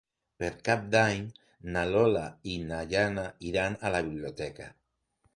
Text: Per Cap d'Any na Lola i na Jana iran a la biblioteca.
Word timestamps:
Per 0.41 0.47
Cap 0.67 0.85
d'Any 0.93 1.25
na 1.75 1.83
Lola 1.95 2.23
i 2.53 2.55
na 2.71 2.79
Jana 2.93 3.25
iran 3.51 3.77
a 3.87 3.93
la 3.97 4.01
biblioteca. 4.09 4.67